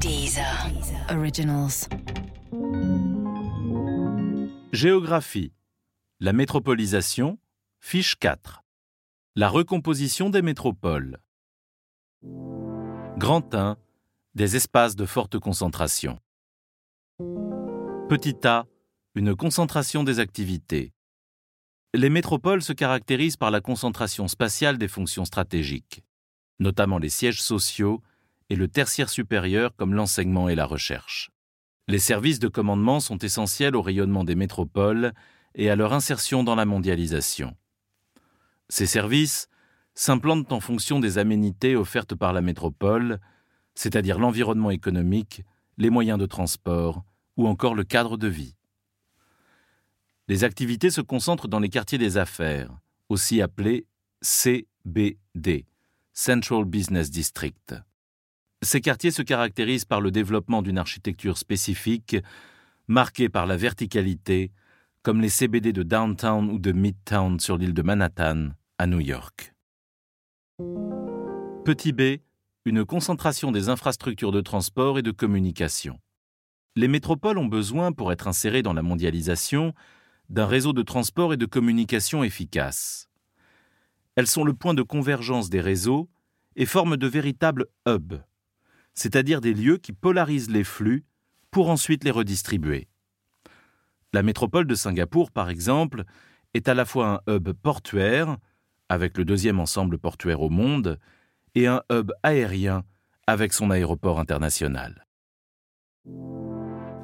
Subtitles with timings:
[0.00, 0.70] Deezer.
[1.10, 1.86] Originals.
[4.72, 5.52] Géographie.
[6.20, 7.38] La métropolisation.
[7.80, 8.64] Fiche 4.
[9.36, 11.18] La recomposition des métropoles.
[13.18, 13.76] Grand 1.
[14.34, 16.18] Des espaces de forte concentration.
[18.08, 18.64] Petit a.
[19.14, 20.94] Une concentration des activités.
[21.92, 26.02] Les métropoles se caractérisent par la concentration spatiale des fonctions stratégiques,
[26.58, 28.00] notamment les sièges sociaux
[28.50, 31.30] et le tertiaire supérieur comme l'enseignement et la recherche.
[31.88, 35.12] Les services de commandement sont essentiels au rayonnement des métropoles
[35.54, 37.56] et à leur insertion dans la mondialisation.
[38.68, 39.48] Ces services
[39.94, 43.18] s'implantent en fonction des aménités offertes par la métropole,
[43.74, 45.42] c'est-à-dire l'environnement économique,
[45.78, 47.04] les moyens de transport
[47.36, 48.54] ou encore le cadre de vie.
[50.28, 52.70] Les activités se concentrent dans les quartiers des affaires,
[53.08, 53.86] aussi appelés
[54.20, 55.66] CBD,
[56.12, 57.74] Central Business District.
[58.62, 62.16] Ces quartiers se caractérisent par le développement d'une architecture spécifique,
[62.88, 64.52] marquée par la verticalité,
[65.02, 69.54] comme les CBD de Downtown ou de Midtown sur l'île de Manhattan, à New York.
[71.64, 72.20] Petit b,
[72.66, 75.98] une concentration des infrastructures de transport et de communication.
[76.76, 79.72] Les métropoles ont besoin, pour être insérées dans la mondialisation,
[80.28, 83.08] d'un réseau de transport et de communication efficace.
[84.16, 86.10] Elles sont le point de convergence des réseaux
[86.56, 88.20] et forment de véritables hubs,
[89.00, 91.06] c'est-à-dire des lieux qui polarisent les flux
[91.50, 92.86] pour ensuite les redistribuer.
[94.12, 96.04] La métropole de Singapour, par exemple,
[96.52, 98.36] est à la fois un hub portuaire,
[98.90, 100.98] avec le deuxième ensemble portuaire au monde,
[101.54, 102.84] et un hub aérien,
[103.26, 105.06] avec son aéroport international.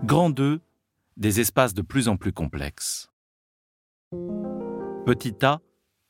[0.05, 0.61] Grand 2,
[1.17, 3.09] des espaces de plus en plus complexes.
[5.07, 5.61] Petit a,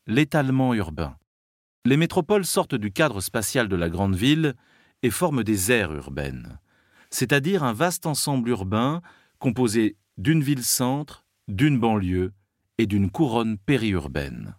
[0.09, 1.17] l'étalement urbain.
[1.85, 4.57] Les métropoles sortent du cadre spatial de la grande ville
[5.03, 6.59] et forment des aires urbaines,
[7.11, 9.03] c'est-à-dire un vaste ensemble urbain
[9.39, 12.33] composé d'une ville-centre, d'une banlieue
[12.79, 14.57] et d'une couronne périurbaine.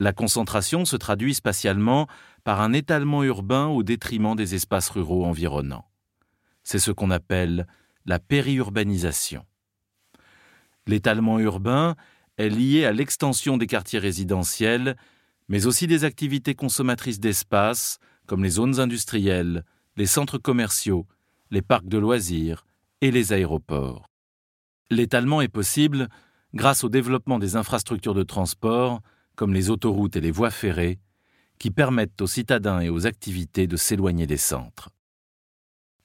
[0.00, 2.06] La concentration se traduit spatialement
[2.44, 5.86] par un étalement urbain au détriment des espaces ruraux environnants.
[6.62, 7.66] C'est ce qu'on appelle
[8.06, 9.44] la périurbanisation.
[10.86, 11.96] L'étalement urbain
[12.38, 14.96] est lié à l'extension des quartiers résidentiels,
[15.48, 19.64] mais aussi des activités consommatrices d'espace, comme les zones industrielles,
[19.96, 21.06] les centres commerciaux,
[21.50, 22.66] les parcs de loisirs
[23.00, 24.08] et les aéroports.
[24.90, 26.08] L'étalement est possible
[26.54, 29.00] grâce au développement des infrastructures de transport,
[29.34, 31.00] comme les autoroutes et les voies ferrées,
[31.58, 34.90] qui permettent aux citadins et aux activités de s'éloigner des centres.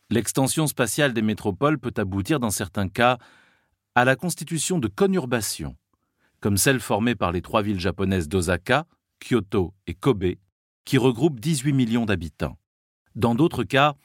[0.09, 3.17] L'extension spatiale des métropoles peut aboutir dans certains cas
[3.95, 5.75] à la constitution de conurbations,
[6.39, 8.85] comme celle formée par les trois villes japonaises d'Osaka,
[9.19, 10.35] Kyoto et Kobe,
[10.85, 12.57] qui regroupent 18 millions d'habitants.
[13.15, 13.95] Dans d'autres cas,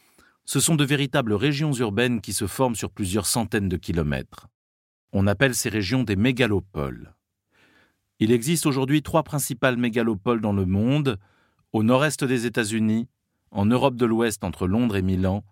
[0.45, 4.49] ce sont de véritables régions urbaines qui se forment sur plusieurs centaines de kilomètres.
[5.13, 7.15] On appelle ces régions des mégalopoles.
[8.21, 11.19] Il existe aujourd'hui trois principales mégalopoles dans le monde,
[11.73, 13.09] au nord-est des États-Unis,
[13.51, 15.45] en Europe de l'Ouest entre Londres et Milan,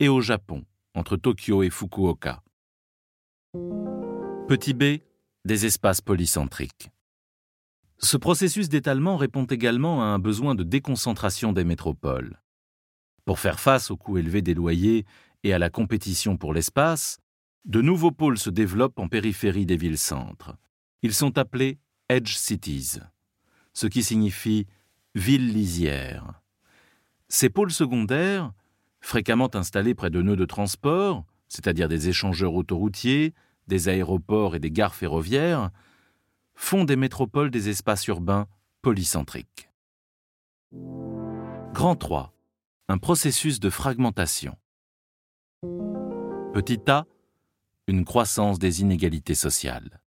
[0.00, 0.64] et au Japon,
[0.94, 2.42] entre Tokyo et Fukuoka.
[4.48, 5.00] Petit b,
[5.44, 6.90] des espaces polycentriques.
[7.98, 12.40] Ce processus d'étalement répond également à un besoin de déconcentration des métropoles.
[13.24, 15.06] Pour faire face au coût élevé des loyers
[15.42, 17.18] et à la compétition pour l'espace,
[17.64, 20.56] de nouveaux pôles se développent en périphérie des villes-centres.
[21.02, 23.00] Ils sont appelés Edge Cities,
[23.72, 24.66] ce qui signifie
[25.14, 26.40] villes lisières.
[27.28, 28.52] Ces pôles secondaires,
[29.00, 33.34] fréquemment installés près de nœuds de transport, c'est-à-dire des échangeurs autoroutiers,
[33.66, 35.70] des aéroports et des gares ferroviaires,
[36.56, 38.48] font des métropoles des espaces urbains
[38.82, 39.70] polycentriques.
[41.72, 42.32] Grand 3.
[42.88, 44.56] Un processus de fragmentation.
[46.52, 47.06] Petit a.
[47.86, 50.00] Une croissance des inégalités sociales.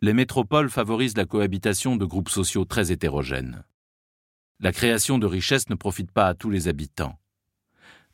[0.00, 3.62] Les métropoles favorisent la cohabitation de groupes sociaux très hétérogènes.
[4.58, 7.18] La création de richesses ne profite pas à tous les habitants.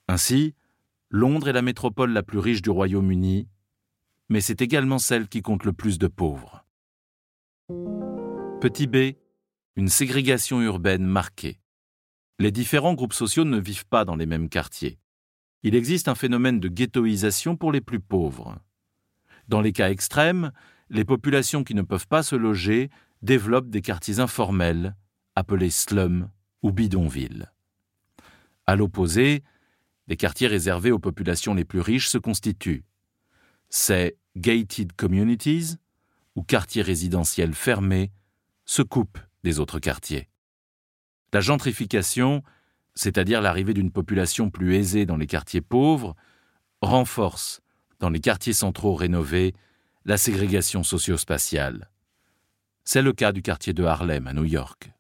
[0.09, 0.55] Ainsi,
[1.11, 3.49] Londres est la métropole la plus riche du Royaume-Uni,
[4.29, 6.66] mais c'est également celle qui compte le plus de pauvres.
[8.61, 9.17] Petit b.
[9.77, 11.61] Une ségrégation urbaine marquée.
[12.39, 14.99] Les différents groupes sociaux ne vivent pas dans les mêmes quartiers.
[15.63, 18.59] Il existe un phénomène de ghettoisation pour les plus pauvres.
[19.47, 20.53] Dans les cas extrêmes,
[20.89, 22.89] les populations qui ne peuvent pas se loger
[23.21, 24.97] développent des quartiers informels,
[25.35, 26.31] appelés slums
[26.63, 27.51] ou bidonvilles.
[28.67, 29.45] À l'opposé,
[30.09, 32.85] les quartiers réservés aux populations les plus riches se constituent.
[33.69, 35.77] Ces gated communities,
[36.37, 38.13] ou quartiers résidentiels fermés,
[38.67, 40.29] se coupent des autres quartiers.
[41.33, 42.43] La gentrification
[42.97, 46.17] c'est-à-dire l'arrivée d'une population plus aisée dans les quartiers pauvres,
[46.81, 47.61] renforce,
[48.01, 49.55] dans les quartiers centraux rénovés,
[50.05, 51.91] la ségrégation socio-spatiale.
[52.85, 54.91] C'est le cas du quartier de Harlem à New York.